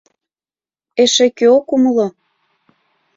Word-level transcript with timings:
Эше 1.03 1.27
кӧ 1.37 1.45
ок 1.57 1.67
умыло? 1.75 2.07